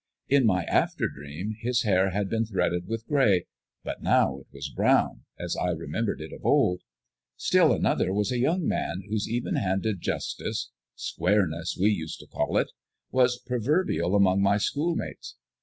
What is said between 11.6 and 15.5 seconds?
we used to call it was proverbial among my schoolmates.